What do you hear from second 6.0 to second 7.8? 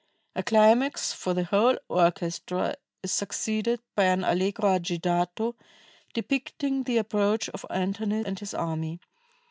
depicting the approach of